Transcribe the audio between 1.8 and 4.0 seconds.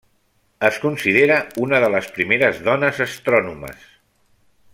de les primeres dones astrònomes.